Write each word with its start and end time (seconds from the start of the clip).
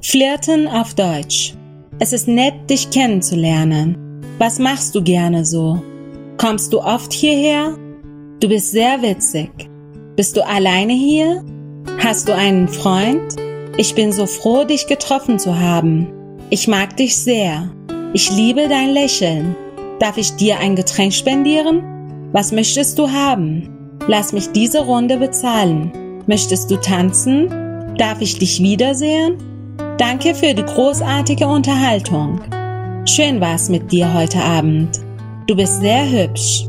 Flirten 0.00 0.68
auf 0.68 0.94
Deutsch. 0.94 1.54
Es 1.98 2.12
ist 2.12 2.28
nett, 2.28 2.70
dich 2.70 2.90
kennenzulernen. 2.90 4.22
Was 4.38 4.60
machst 4.60 4.94
du 4.94 5.02
gerne 5.02 5.44
so? 5.44 5.82
Kommst 6.36 6.72
du 6.72 6.80
oft 6.80 7.12
hierher? 7.12 7.76
Du 8.38 8.48
bist 8.48 8.70
sehr 8.70 9.02
witzig. 9.02 9.50
Bist 10.14 10.36
du 10.36 10.46
alleine 10.46 10.92
hier? 10.92 11.44
Hast 11.98 12.28
du 12.28 12.34
einen 12.34 12.68
Freund? 12.68 13.34
Ich 13.76 13.96
bin 13.96 14.12
so 14.12 14.26
froh, 14.26 14.62
dich 14.62 14.86
getroffen 14.86 15.40
zu 15.40 15.58
haben. 15.58 16.06
Ich 16.48 16.68
mag 16.68 16.96
dich 16.96 17.16
sehr. 17.16 17.68
Ich 18.12 18.30
liebe 18.30 18.68
dein 18.68 18.90
Lächeln. 18.90 19.56
Darf 19.98 20.16
ich 20.16 20.30
dir 20.36 20.60
ein 20.60 20.76
Getränk 20.76 21.12
spendieren? 21.12 22.30
Was 22.32 22.52
möchtest 22.52 23.00
du 23.00 23.10
haben? 23.10 23.96
Lass 24.06 24.32
mich 24.32 24.52
diese 24.52 24.84
Runde 24.84 25.16
bezahlen. 25.16 25.90
Möchtest 26.28 26.70
du 26.70 26.76
tanzen? 26.76 27.96
Darf 27.98 28.20
ich 28.20 28.38
dich 28.38 28.62
wiedersehen? 28.62 29.38
Danke 29.98 30.32
für 30.32 30.54
die 30.54 30.64
großartige 30.64 31.48
Unterhaltung. 31.48 32.40
Schön 33.04 33.40
war's 33.40 33.68
mit 33.68 33.90
dir 33.90 34.14
heute 34.14 34.38
Abend. 34.40 35.00
Du 35.48 35.56
bist 35.56 35.80
sehr 35.80 36.08
hübsch. 36.08 36.68